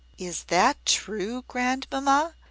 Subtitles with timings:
[0.17, 2.33] "Is that true, grandmamma?"